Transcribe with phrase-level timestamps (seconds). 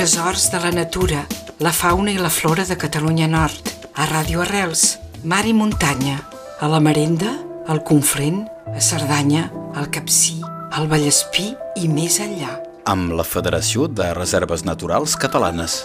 [0.00, 1.26] tresors de la natura,
[1.58, 4.94] la fauna i la flora de Catalunya Nord, a Ràdio Arrels,
[5.28, 6.14] mar i muntanya,
[6.56, 7.34] a la Marenda,
[7.68, 10.38] al Conflent, a Cerdanya, al Capcí,
[10.72, 12.54] al Vallespí i més enllà.
[12.88, 15.82] Amb la Federació de Reserves Naturals Catalanes.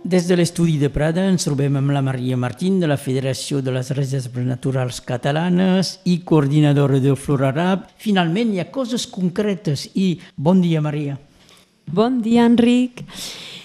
[0.00, 3.76] Des de l'estudi de Prada ens trobem amb la Maria Martín de la Federació de
[3.76, 7.90] les Reserves Naturals Catalanes i coordinadora de Florarab.
[8.00, 11.20] Finalment hi ha coses concretes i bon dia Maria.
[11.92, 13.02] Bon dia Enric.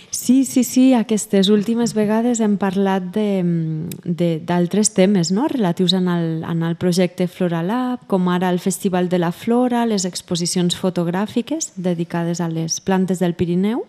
[0.09, 5.45] Sí, sí, sí, aquestes últimes vegades hem parlat d'altres temes no?
[5.51, 10.07] relatius en el, en el projecte Floralab, com ara el Festival de la Flora, les
[10.09, 13.83] exposicions fotogràfiques dedicades a les plantes del Pirineu,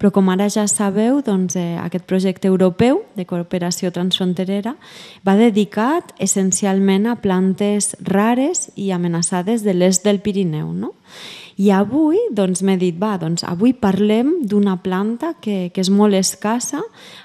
[0.00, 4.78] però com ara ja sabeu, doncs, eh, aquest projecte europeu de cooperació transfronterera
[5.26, 10.72] va dedicat essencialment a plantes rares i amenaçades de l'est del Pirineu.
[10.72, 10.94] No?
[11.56, 16.16] I avui doncs, m'he dit, va, doncs avui parlem d'una planta que, que és molt
[16.18, 16.80] escassa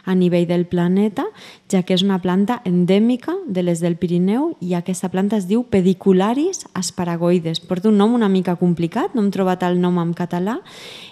[0.05, 1.25] a nivell del planeta,
[1.71, 5.63] ja que és una planta endèmica de les del Pirineu i aquesta planta es diu
[5.65, 7.63] Pedicularis asparagoides.
[7.65, 10.59] Porta un nom una mica complicat, no hem trobat el nom en català.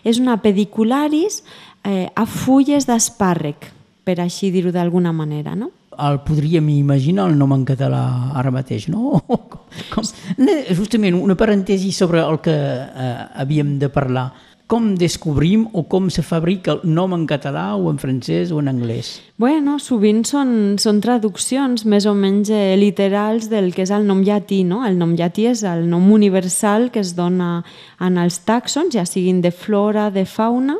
[0.06, 1.42] És una Pedicularis
[1.84, 3.72] eh, a fulles d'espàrrec,
[4.06, 5.72] per així dir-ho d'alguna manera, no?
[5.98, 8.04] El podríem imaginar el nom en català
[8.38, 9.22] ara mateix, no?
[9.94, 10.06] Com,
[10.78, 14.30] justament una parèntesi sobre el que eh, havíem de parlar.
[14.68, 18.68] Com descobrim o com se fabrica el nom en català o en francès o en
[18.68, 19.14] anglès?
[19.40, 24.26] Bueno, sovint són, són traduccions més o menys eh, literals del que és el nom
[24.28, 24.82] llatí, no?
[24.84, 27.62] El nom llatí és el nom universal que es dona
[28.04, 30.76] en els tàxons, ja siguin de flora, de fauna,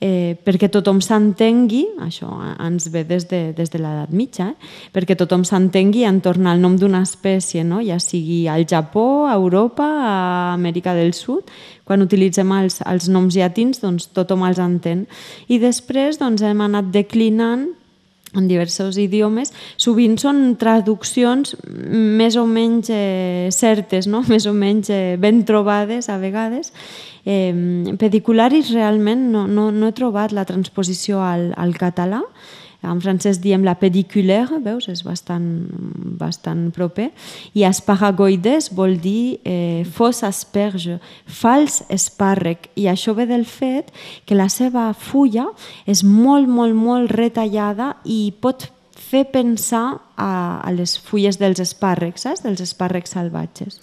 [0.00, 2.28] eh, perquè tothom s'entengui, això
[2.64, 4.70] ens ve des de, des de l'edat mitja, eh?
[4.94, 7.80] perquè tothom s'entengui entorn al nom d'una espècie, no?
[7.84, 10.14] ja sigui al Japó, a Europa, a
[10.54, 11.50] Amèrica del Sud,
[11.88, 15.06] quan utilitzem els, els noms llatins, doncs tothom els entén.
[15.48, 17.68] I després doncs, hem anat declinant
[18.36, 24.24] en diversos idiomes, sovint són traduccions més o menys eh, certes, no?
[24.32, 26.72] més o menys eh, ben trobades a vegades,
[27.28, 27.52] Eh,
[28.00, 32.22] pedicularis realment no, no, no he trobat la transposició al, al català,
[32.86, 35.46] en francès diem la pediculaire, veus, és bastant,
[36.20, 37.08] bastant proper,
[37.58, 43.90] i asparagoides vol dir eh, fos asperge, fals espàrrec, i això ve del fet
[44.26, 45.48] que la seva fulla
[45.90, 48.68] és molt, molt, molt retallada i pot
[49.08, 50.30] fer pensar a,
[50.62, 52.44] a les fulles dels espàrrecs, saps?
[52.46, 53.82] dels espàrrecs salvatges.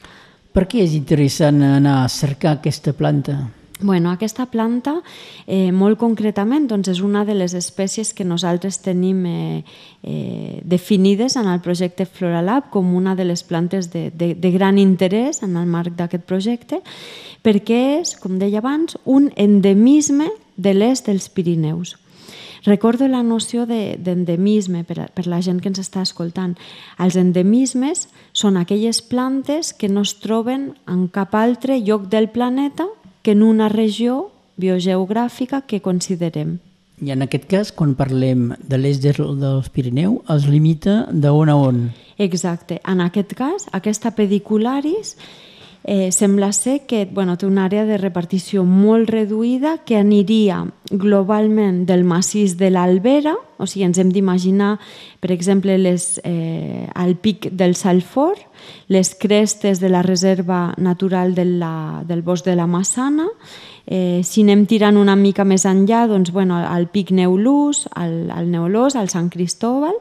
[0.55, 3.41] Per què és interessant anar a cercar aquesta planta?
[3.85, 5.03] Bueno, aquesta planta,
[5.45, 9.63] eh, molt concretament, doncs és una de les espècies que nosaltres tenim eh,
[10.01, 14.79] eh, definides en el projecte Floralab com una de les plantes de, de, de gran
[14.81, 16.81] interès en el marc d'aquest projecte,
[17.45, 21.93] perquè és, com deia abans, un endemisme de l'est dels Pirineus.
[22.65, 26.57] Recordo la noció d'endemisme de, per, per la gent que ens està escoltant.
[26.97, 32.89] Els endemismes són aquelles plantes que no es troben en cap altre lloc del planeta
[33.25, 34.29] que en una regió
[34.61, 36.59] biogeogràfica que considerem.
[37.01, 41.79] I en aquest cas, quan parlem de l'est dels Pirineu, es limita d'on a on?
[42.21, 42.77] Exacte.
[42.85, 45.15] En aquest cas, aquesta pedicularis
[45.87, 51.83] eh, sembla ser que bueno, té una àrea de repartició molt reduïda que aniria globalment
[51.85, 54.79] del massís de l'Albera, o sigui, ens hem d'imaginar,
[55.21, 58.41] per exemple, les, eh, el pic del Salfor,
[58.89, 63.29] les crestes de la reserva natural de la, del bosc de la Massana,
[63.85, 68.49] eh, si anem tirant una mica més enllà, doncs, bueno, el pic Neulús, el, el
[68.49, 69.93] Neolós, el Sant Cristòbal,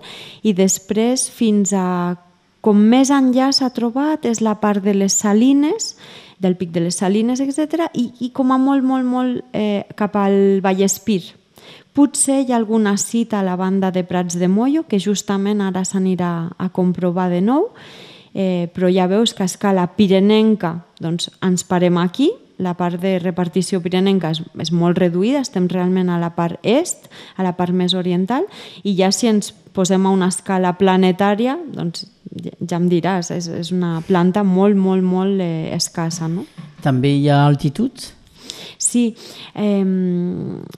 [0.43, 2.17] i després fins a
[2.65, 5.93] com més enllà s'ha trobat és la part de les salines,
[6.41, 7.91] del pic de les salines, etc.
[7.93, 11.35] I, i com a molt, molt, molt eh, cap al Vallespir.
[11.95, 15.85] Potser hi ha alguna cita a la banda de Prats de Mollo, que justament ara
[15.85, 17.69] s'anirà a comprovar de nou,
[18.35, 23.17] eh, però ja veus que a escala pirenenca doncs, ens parem aquí, la part de
[23.19, 27.75] repartició pirenenca és, és molt reduïda, estem realment a la part est, a la part
[27.75, 28.47] més oriental,
[28.85, 33.73] i ja si ens posem a una escala planetària, doncs ja em diràs, és, és
[33.75, 36.29] una planta molt, molt, molt eh, escassa.
[36.31, 36.47] No?
[36.85, 38.13] També hi ha altituds?
[38.79, 39.15] Sí,
[39.55, 39.85] eh,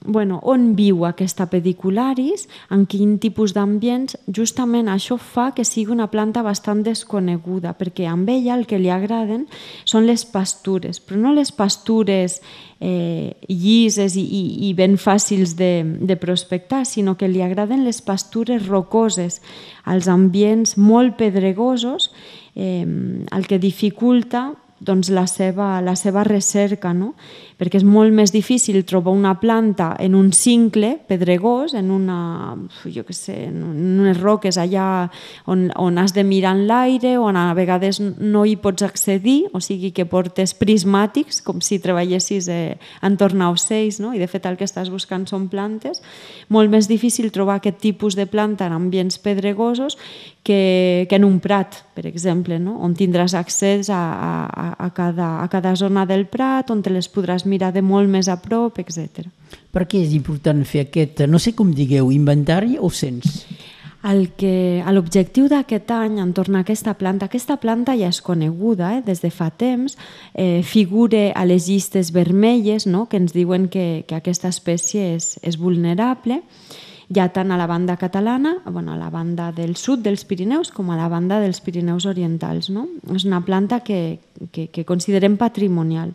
[0.05, 6.09] bueno, on viu aquesta pedicularis, en quin tipus d'ambients, justament això fa que sigui una
[6.11, 9.47] planta bastant desconeguda, perquè amb ella el que li agraden
[9.85, 12.41] són les pastures, però no les pastures
[12.79, 18.01] eh, llises i, i, i ben fàcils de, de prospectar, sinó que li agraden les
[18.01, 19.41] pastures rocoses,
[19.85, 22.11] als ambients molt pedregosos,
[22.55, 27.13] eh, el que dificulta doncs, la, seva, la seva recerca, no?
[27.57, 32.53] perquè és molt més difícil trobar una planta en un cincle pedregós, en una,
[32.85, 35.07] jo què sé, en unes roques allà
[35.49, 39.61] on, on has de mirar en l'aire, on a vegades no hi pots accedir, o
[39.63, 44.13] sigui que portes prismàtics, com si treballessis eh, entorn a ocells, no?
[44.13, 46.03] i de fet el que estàs buscant són plantes.
[46.53, 49.97] Molt més difícil trobar aquest tipus de planta en ambients pedregosos
[50.45, 52.77] que, que en un prat, per exemple, no?
[52.85, 57.09] on tindràs accés a, a, a, cada, a cada zona del prat, on te les
[57.11, 59.25] podràs mirar de molt més a prop, etc.
[59.71, 63.45] Per què és important fer aquest, no sé com digueu, inventari o cens?
[64.07, 69.01] El que, L'objectiu d'aquest any entorn a aquesta planta, aquesta planta ja és coneguda eh,
[69.03, 69.97] des de fa temps,
[70.33, 73.07] eh, figure a les llistes vermelles no?
[73.09, 76.39] que ens diuen que, que aquesta espècie és, és vulnerable,
[77.13, 80.91] ja tant a la banda catalana, bueno, a la banda del sud dels Pirineus com
[80.91, 82.69] a la banda dels Pirineus orientals.
[82.69, 82.87] No?
[83.15, 84.19] És una planta que,
[84.51, 86.13] que, que considerem patrimonial.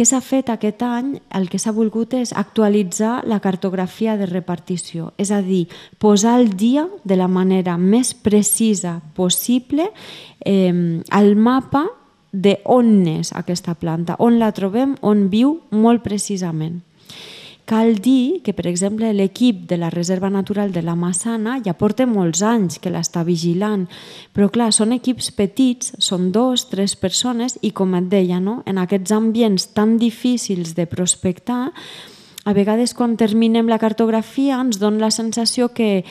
[0.00, 1.10] Què s'ha fet aquest any?
[1.36, 5.66] El que s'ha volgut és actualitzar la cartografia de repartició, és a dir,
[6.00, 9.90] posar al dia de la manera més precisa possible
[10.40, 11.84] eh, el mapa
[12.32, 16.80] de on és aquesta planta, on la trobem, on viu molt precisament.
[17.70, 22.02] Cal dir que, per exemple, l'equip de la Reserva Natural de la Massana ja porta
[22.02, 23.84] molts anys que l'està vigilant,
[24.34, 28.64] però clar, són equips petits, són dos, tres persones i, com et deia, no?
[28.66, 31.68] en aquests ambients tan difícils de prospectar,
[32.42, 36.02] a vegades quan terminem la cartografia ens dona la sensació que,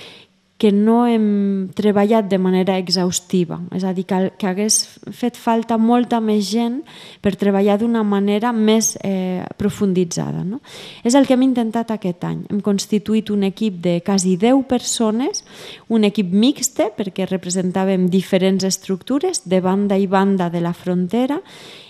[0.59, 4.81] que no hem treballat de manera exhaustiva, és a dir, que, que hagués
[5.15, 6.81] fet falta molta més gent
[7.23, 10.43] per treballar d'una manera més eh, profunditzada.
[10.43, 10.59] No?
[11.07, 12.43] És el que hem intentat aquest any.
[12.51, 15.45] Hem constituït un equip de quasi 10 persones,
[15.87, 21.39] un equip mixte perquè representàvem diferents estructures de banda i banda de la frontera.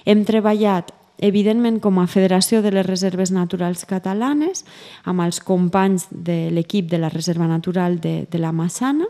[0.05, 4.63] Hem treballat evidentment com a Federació de les Reserves Naturals Catalanes,
[5.05, 9.07] amb els companys de l'equip de la Reserva Natural de, de la Massana,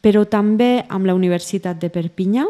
[0.00, 2.48] però també amb la Universitat de Perpinyà.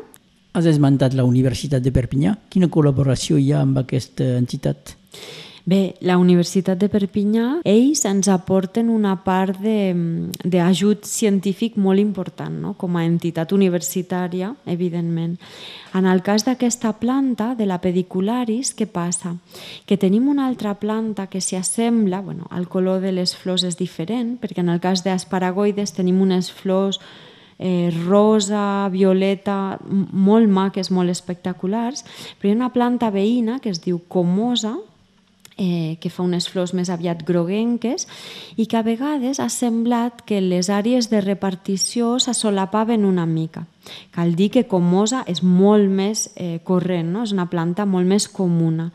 [0.54, 2.34] Has esmentat la Universitat de Perpinyà.
[2.50, 4.96] Quina col·laboració hi ha amb aquesta entitat?
[5.68, 12.72] Bé, la Universitat de Perpinyà, ells ens aporten una part d'ajut científic molt important, no?
[12.80, 15.36] com a entitat universitària, evidentment.
[15.94, 19.34] En el cas d'aquesta planta, de la pedicularis, què passa?
[19.84, 23.76] Que tenim una altra planta que s'hi assembla, bueno, el color de les flors és
[23.76, 27.00] diferent, perquè en el cas d'asparagoides tenim unes flors
[27.60, 32.06] eh, rosa, violeta, molt maques, molt espectaculars,
[32.38, 34.78] però hi ha una planta veïna que es diu comosa,
[35.60, 38.06] eh, que fa unes flors més aviat groguenques
[38.56, 43.66] i que a vegades ha semblat que les àrees de repartició s'assolapaven una mica.
[44.14, 47.26] Cal dir que Comosa és molt més eh, corrent, no?
[47.28, 48.90] és una planta molt més comuna.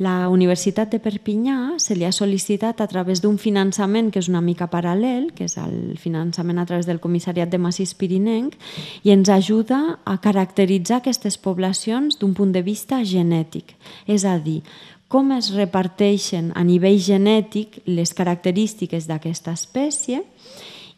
[0.00, 4.40] La Universitat de Perpinyà se li ha sol·licitat a través d'un finançament que és una
[4.40, 8.56] mica paral·lel, que és el finançament a través del Comissariat de Massís Pirinenc,
[9.04, 13.76] i ens ajuda a caracteritzar aquestes poblacions d'un punt de vista genètic.
[14.08, 14.62] És a dir,
[15.10, 20.22] com es reparteixen a nivell genètic les característiques d'aquesta espècie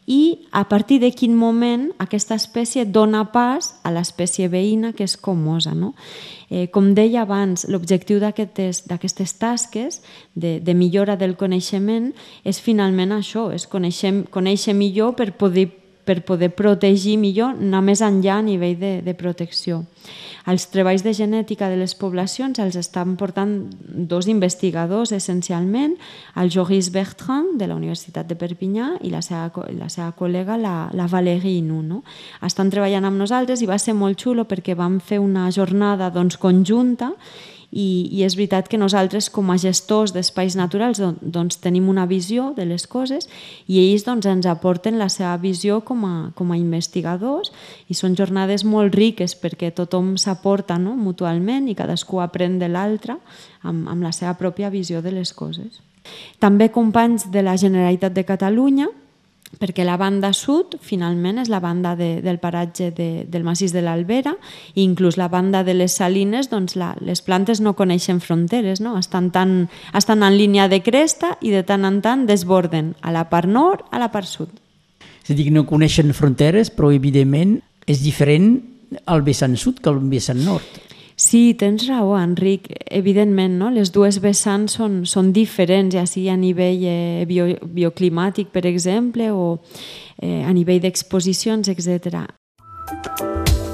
[0.05, 5.15] i a partir de quin moment aquesta espècie dona pas a l'espècie veïna que és
[5.17, 5.73] comosa.
[5.73, 5.93] No?
[6.49, 10.01] Eh, com deia abans, l'objectiu d'aquestes tasques
[10.35, 12.11] de, de millora del coneixement
[12.43, 15.69] és finalment això, és conèixer, conèixer millor per poder,
[16.05, 19.83] per poder protegir millor, anar més enllà a nivell de, de protecció.
[20.51, 25.95] Els treballs de genètica de les poblacions els estan portant dos investigadors essencialment,
[26.35, 30.75] el Joris Bertrand de la Universitat de Perpinyà i la seva, la seva col·lega la,
[30.91, 31.79] la Valérie Inou.
[31.87, 32.03] No?
[32.43, 36.37] Estan treballant amb nosaltres i va ser molt xulo perquè vam fer una jornada doncs,
[36.41, 37.13] conjunta
[37.73, 42.51] i, i és veritat que nosaltres com a gestors d'espais naturals doncs, tenim una visió
[42.57, 43.27] de les coses
[43.67, 47.51] i ells doncs, ens aporten la seva visió com a, com a investigadors
[47.89, 50.95] i són jornades molt riques perquè tothom s'aporta no?
[50.95, 53.17] mutualment i cadascú aprèn de l'altre
[53.63, 55.81] amb, amb la seva pròpia visió de les coses.
[56.39, 58.89] També companys de la Generalitat de Catalunya
[59.61, 63.83] perquè la banda sud finalment és la banda de, del paratge de, del massís de
[63.85, 64.33] l'Albera
[64.73, 68.97] i inclús la banda de les salines doncs la, les plantes no coneixen fronteres no?
[68.99, 73.27] Estan, tan, estan en línia de cresta i de tant en tant desborden a la
[73.29, 74.49] part nord a la part sud
[75.23, 78.55] és a dir, no coneixen fronteres però evidentment és diferent
[79.09, 80.92] al vessant sud que al vessant nord
[81.23, 82.67] Sí, tens raó, Enric.
[82.91, 83.69] Evidentment, no?
[83.71, 89.29] les dues vessants són, són diferents, ja sigui a nivell eh, bio, bioclimàtic, per exemple,
[89.31, 89.61] o
[90.19, 92.25] eh, a nivell d'exposicions, etc.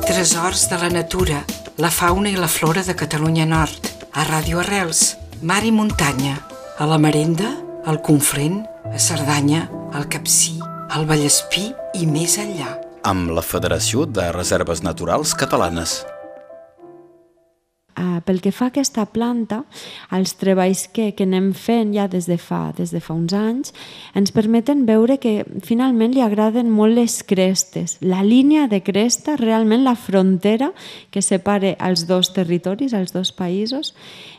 [0.06, 1.42] Tresors de la natura,
[1.82, 6.38] la fauna i la flora de Catalunya Nord, a Ràdio Arrels, mar i muntanya,
[6.78, 7.56] a la Marenda,
[7.90, 8.62] al Conflent,
[8.94, 9.66] a Cerdanya,
[9.98, 10.60] al Capcí,
[10.94, 12.76] al Vallespí i més enllà.
[13.10, 16.04] Amb la Federació de Reserves Naturals Catalanes.
[18.00, 19.64] Uh, pel que fa a aquesta planta,
[20.16, 23.74] els treballs que, que anem fent ja des de, fa, des de fa uns anys
[24.16, 27.98] ens permeten veure que finalment li agraden molt les crestes.
[28.00, 30.72] La línia de cresta, realment la frontera
[31.12, 33.92] que separa els dos territoris, els dos països,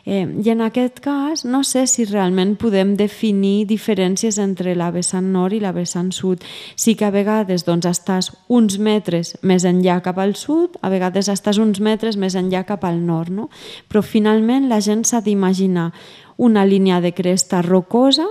[0.05, 5.27] Eh, I en aquest cas no sé si realment podem definir diferències entre la vessant
[5.33, 6.41] nord i la vessant sud.
[6.75, 11.29] Sí que a vegades doncs, estàs uns metres més enllà cap al sud, a vegades
[11.29, 13.49] estàs uns metres més enllà cap al nord, no?
[13.87, 15.91] Però finalment la gent s'ha d'imaginar
[16.37, 18.27] una línia de cresta rocosa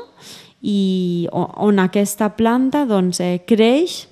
[0.61, 4.09] i on aquesta planta doncs, eh, creix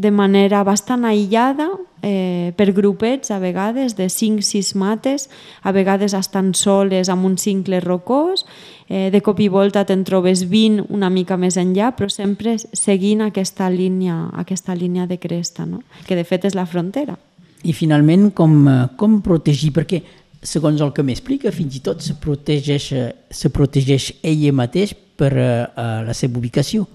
[0.00, 1.68] de manera bastant aïllada,
[2.02, 5.28] eh, per grupets, a vegades, de 5-6 mates,
[5.62, 8.46] a vegades estan soles amb un cincle rocós,
[8.88, 13.20] eh, de cop i volta te'n trobes 20 una mica més enllà, però sempre seguint
[13.20, 15.82] aquesta línia, aquesta línia de cresta, no?
[16.06, 17.18] que de fet és la frontera.
[17.62, 19.74] I finalment, com, eh, com protegir?
[19.76, 20.02] Perquè,
[20.42, 25.34] segons el que m'explica, fins i tot se protegeix, eh, se protegeix ella mateix per
[25.36, 26.86] uh, la seva ubicació.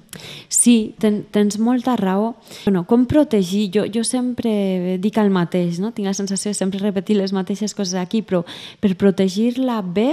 [0.50, 2.34] Sí, ten, tens molta raó.
[2.64, 3.68] Bueno, com protegir?
[3.76, 5.92] Jo, jo sempre dic el mateix, no?
[5.94, 8.42] tinc la sensació de sempre repetir les mateixes coses aquí, però
[8.82, 10.10] per protegir-la bé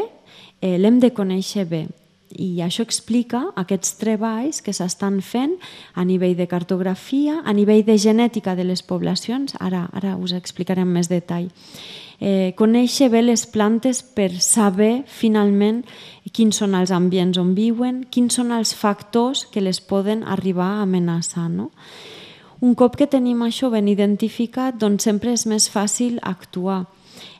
[0.61, 1.87] eh, l'hem de conèixer bé.
[2.33, 5.59] I això explica aquests treballs que s'estan fent
[5.95, 9.53] a nivell de cartografia, a nivell de genètica de les poblacions.
[9.61, 11.51] Ara, ara us explicaré amb més detall
[12.23, 15.83] eh, conèixer bé les plantes per saber finalment
[16.33, 20.83] quins són els ambients on viuen, quins són els factors que les poden arribar a
[20.87, 21.49] amenaçar.
[21.51, 21.73] No?
[22.63, 26.85] Un cop que tenim això ben identificat, doncs sempre és més fàcil actuar.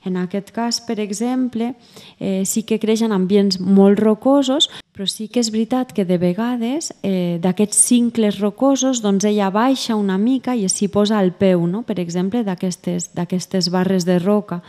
[0.05, 1.75] En aquest cas, per exemple,
[2.19, 6.19] eh, sí que creix en ambients molt rocosos, però sí que és veritat que de
[6.19, 11.65] vegades eh, d'aquests cincles rocosos doncs ella baixa una mica i s'hi posa el peu,
[11.67, 11.85] no?
[11.87, 14.63] per exemple, d'aquestes barres de roca.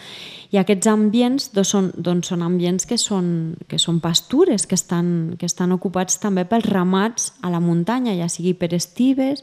[0.54, 5.34] I aquests ambients doncs, són, doncs, són ambients que són, que són pastures, que estan,
[5.40, 9.42] que estan ocupats també pels ramats a la muntanya, ja sigui per estives,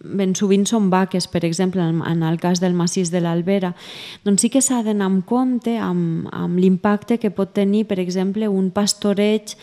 [0.00, 3.74] ben sovint són vaques, per exemple, en el cas del massís de l'Albera,
[4.24, 8.48] doncs sí que s'ha d'anar amb compte amb, amb l'impacte que pot tenir, per exemple,
[8.48, 9.54] un pastoreig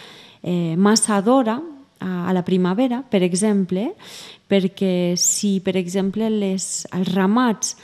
[0.43, 3.91] eh, massa d'hora a, a la primavera, per exemple,
[4.47, 7.75] perquè si, per exemple, les, els ramats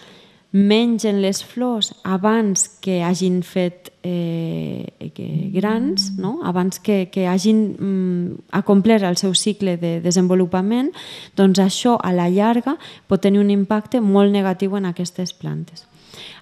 [0.53, 6.41] mengen les flors abans que hagin fet eh, que grans, no?
[6.45, 10.91] abans que, que hagin mm, acomplert el seu cicle de desenvolupament,
[11.35, 12.77] doncs això a la llarga
[13.09, 15.87] pot tenir un impacte molt negatiu en aquestes plantes.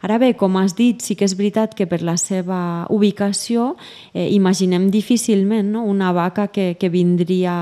[0.03, 3.77] Ara bé, com has dit, sí que és veritat que per la seva ubicació
[4.12, 5.86] eh, imaginem difícilment no?
[5.88, 7.56] una vaca que, que vindria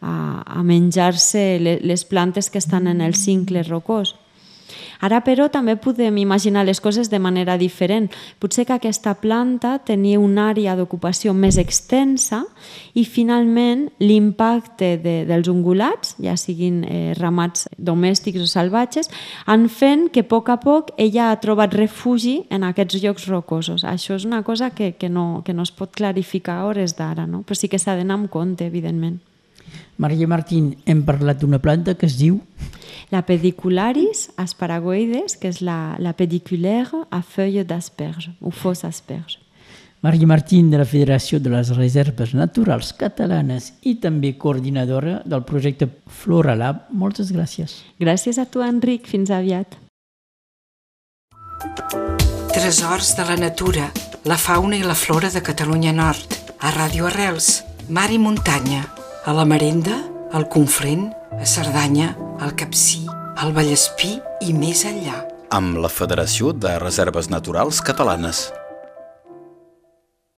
[0.00, 4.16] a, a menjar-se les plantes que estan en el cincle rocós.
[5.00, 8.08] Ara, però, també podem imaginar les coses de manera diferent.
[8.40, 12.42] Potser que aquesta planta tenia una àrea d'ocupació més extensa
[12.94, 19.10] i, finalment, l'impacte de, dels ungulats, ja siguin eh, ramats domèstics o salvatges,
[19.46, 23.84] han fet que a poc a poc ella ha trobat refugi en aquests llocs rocosos.
[23.84, 27.26] Això és una cosa que, que, no, que no es pot clarificar a hores d'ara,
[27.26, 27.42] no?
[27.42, 29.20] però sí que s'ha d'anar amb compte, evidentment.
[29.98, 32.40] Maria Martín, hem parlat d'una planta que es diu
[33.12, 39.42] la pedicularis asparagoides, que és la, la pediculaire a feuilles d'asperge, o fos asperge.
[40.02, 45.86] Maria Martín, de la Federació de les Reserves Naturals Catalanes i també coordinadora del projecte
[46.08, 46.88] Flora Lab.
[46.90, 47.76] Moltes gràcies.
[48.00, 49.06] Gràcies a tu, Enric.
[49.06, 49.76] Fins aviat.
[52.50, 53.92] Tresors de la natura,
[54.24, 58.82] la fauna i la flora de Catalunya Nord, a Ràdio Arrels, mar i muntanya,
[59.24, 60.02] a la Marenda,
[60.32, 63.04] al Conflent, a Cerdanya, al Capcí,
[63.38, 65.20] al Vallespí i més enllà.
[65.54, 68.48] Amb la Federació de Reserves Naturals Catalanes.